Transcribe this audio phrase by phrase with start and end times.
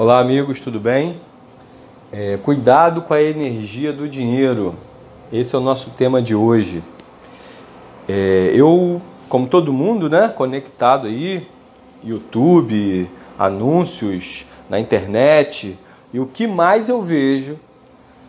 [0.00, 1.16] Olá, amigos, tudo bem?
[2.12, 4.76] É, cuidado com a energia do dinheiro.
[5.32, 6.84] Esse é o nosso tema de hoje.
[8.08, 11.44] É, eu, como todo mundo, né, conectado aí,
[12.04, 15.76] YouTube, anúncios na internet,
[16.14, 17.58] e o que mais eu vejo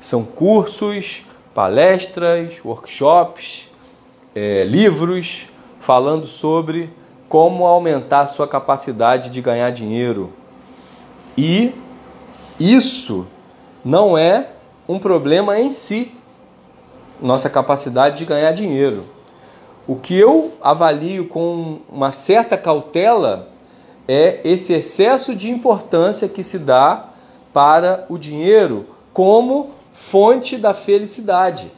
[0.02, 1.24] são cursos,
[1.54, 3.70] palestras, workshops,
[4.34, 5.46] é, livros
[5.80, 6.90] falando sobre
[7.28, 10.34] como aumentar a sua capacidade de ganhar dinheiro
[11.42, 11.74] e
[12.60, 13.25] isso
[13.86, 14.48] não é
[14.89, 16.12] um problema em si,
[17.21, 19.06] nossa capacidade de ganhar dinheiro.
[19.88, 23.48] O que eu avalio com uma certa cautela
[24.06, 27.06] é esse excesso de importância que se dá
[27.54, 31.71] para o dinheiro como fonte da felicidade.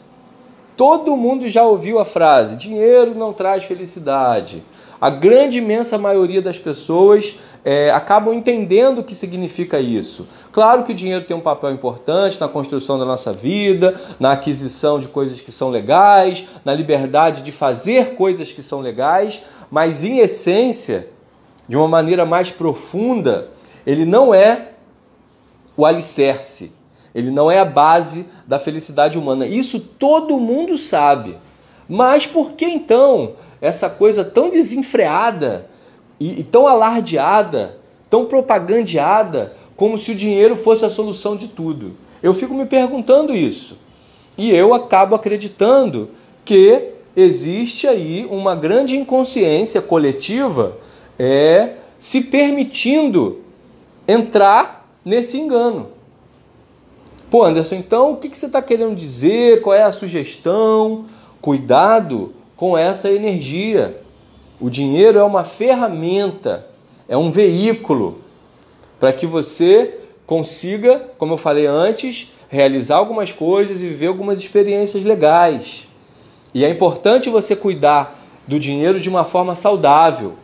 [0.75, 4.63] Todo mundo já ouviu a frase: dinheiro não traz felicidade.
[5.01, 10.27] A grande imensa maioria das pessoas é, acabam entendendo o que significa isso.
[10.51, 14.99] Claro que o dinheiro tem um papel importante na construção da nossa vida, na aquisição
[14.99, 20.19] de coisas que são legais, na liberdade de fazer coisas que são legais, mas em
[20.19, 21.07] essência,
[21.67, 23.49] de uma maneira mais profunda,
[23.87, 24.69] ele não é
[25.75, 26.71] o alicerce,
[27.15, 29.47] ele não é a base da felicidade humana.
[29.47, 31.37] Isso todo mundo sabe.
[31.89, 35.67] Mas por que então essa coisa tão desenfreada
[36.19, 37.77] e, e tão alardeada,
[38.09, 41.93] tão propagandeada, como se o dinheiro fosse a solução de tudo.
[42.21, 43.77] Eu fico me perguntando isso.
[44.37, 46.09] E eu acabo acreditando
[46.43, 50.77] que existe aí uma grande inconsciência coletiva
[51.17, 53.41] é, se permitindo
[54.07, 55.89] entrar nesse engano.
[57.29, 59.61] Pô, Anderson, então o que, que você está querendo dizer?
[59.61, 61.05] Qual é a sugestão?
[61.39, 63.97] Cuidado com essa energia.
[64.59, 66.67] O dinheiro é uma ferramenta,
[67.09, 68.21] é um veículo
[68.99, 75.03] para que você consiga, como eu falei antes, realizar algumas coisas e viver algumas experiências
[75.03, 75.87] legais.
[76.53, 80.35] E é importante você cuidar do dinheiro de uma forma saudável.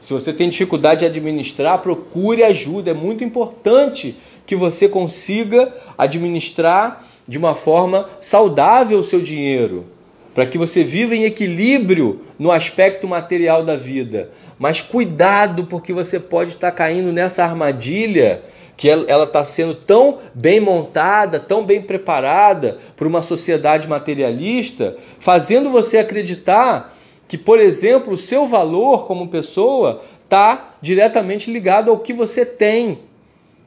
[0.00, 2.92] Se você tem dificuldade de administrar, procure ajuda.
[2.92, 4.16] É muito importante
[4.46, 9.95] que você consiga administrar de uma forma saudável o seu dinheiro
[10.36, 14.28] para que você viva em equilíbrio no aspecto material da vida.
[14.58, 18.42] Mas cuidado, porque você pode estar caindo nessa armadilha
[18.76, 25.70] que ela está sendo tão bem montada, tão bem preparada para uma sociedade materialista, fazendo
[25.70, 26.94] você acreditar
[27.26, 32.98] que, por exemplo, o seu valor como pessoa está diretamente ligado ao que você tem.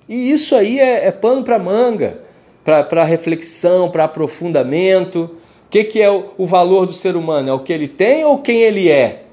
[0.07, 2.19] E isso aí é, é pano para manga,
[2.63, 5.39] para reflexão, para aprofundamento.
[5.69, 7.47] O que, que é o, o valor do ser humano?
[7.47, 9.25] É o que ele tem ou quem ele é?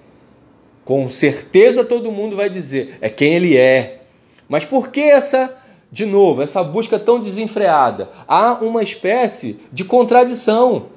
[0.84, 4.02] Com certeza todo mundo vai dizer, é quem ele é.
[4.46, 5.56] Mas por que essa,
[5.90, 8.10] de novo, essa busca tão desenfreada?
[8.28, 10.88] Há uma espécie de contradição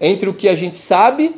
[0.00, 1.34] entre o que a gente sabe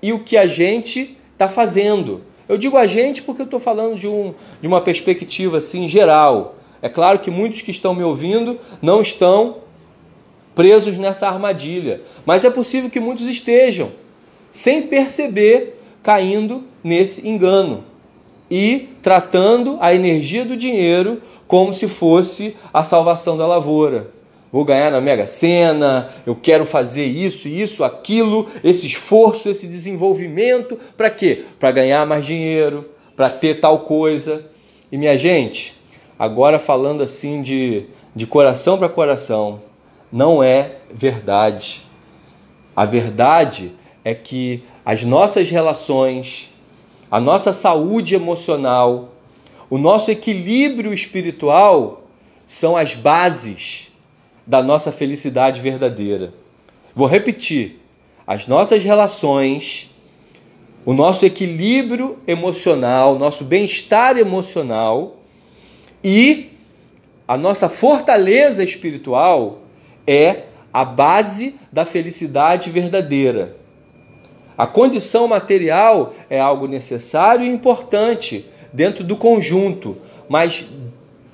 [0.00, 2.20] e o que a gente está fazendo.
[2.48, 6.54] Eu digo a gente porque eu estou falando de, um, de uma perspectiva assim geral.
[6.80, 9.56] É claro que muitos que estão me ouvindo não estão
[10.54, 12.02] presos nessa armadilha.
[12.24, 13.90] Mas é possível que muitos estejam,
[14.50, 17.84] sem perceber, caindo nesse engano
[18.50, 24.10] e tratando a energia do dinheiro como se fosse a salvação da lavoura.
[24.52, 30.78] Vou ganhar na Mega Sena, eu quero fazer isso, isso, aquilo, esse esforço, esse desenvolvimento,
[30.94, 31.44] para quê?
[31.58, 34.44] Para ganhar mais dinheiro, para ter tal coisa.
[34.90, 35.72] E minha gente,
[36.18, 39.62] agora falando assim de, de coração para coração,
[40.12, 41.82] não é verdade.
[42.76, 43.72] A verdade
[44.04, 46.50] é que as nossas relações,
[47.10, 49.14] a nossa saúde emocional,
[49.70, 52.04] o nosso equilíbrio espiritual
[52.46, 53.90] são as bases
[54.46, 56.34] da nossa felicidade verdadeira.
[56.94, 57.80] Vou repetir:
[58.26, 59.90] as nossas relações,
[60.84, 65.16] o nosso equilíbrio emocional, nosso bem-estar emocional
[66.04, 66.50] e
[67.26, 69.61] a nossa fortaleza espiritual
[70.06, 73.56] é a base da felicidade verdadeira.
[74.56, 79.96] A condição material é algo necessário e importante dentro do conjunto,
[80.28, 80.66] mas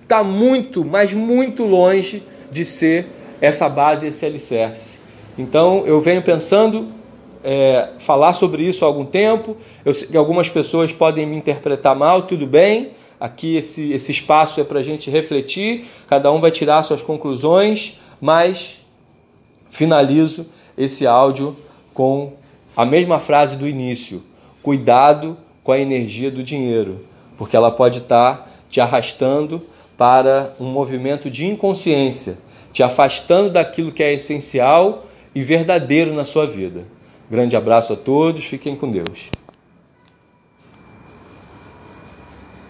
[0.03, 3.06] está muito, mas muito longe de ser
[3.41, 4.99] essa base, esse alicerce.
[5.37, 6.88] Então eu venho pensando
[7.44, 9.56] é, falar sobre isso há algum tempo.
[9.85, 12.91] Eu sei que algumas pessoas podem me interpretar mal, tudo bem.
[13.21, 17.99] Aqui esse, esse espaço é para a gente refletir, cada um vai tirar suas conclusões,
[18.20, 18.81] mas
[19.70, 21.56] finalizo esse áudio
[21.94, 22.32] com
[22.76, 24.23] a mesma frase do início:
[24.62, 27.05] cuidado com a energia do dinheiro,
[27.37, 29.62] porque ela pode estar te arrastando
[29.97, 32.38] para um movimento de inconsciência,
[32.73, 36.85] te afastando daquilo que é essencial e verdadeiro na sua vida.
[37.31, 39.38] Grande abraço a todos, fiquem com Deus.